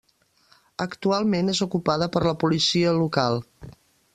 Actualment 0.85 1.53
és 1.53 1.61
ocupada 1.67 2.07
per 2.17 2.25
la 2.29 2.35
policia 2.45 2.95
local. 3.03 3.39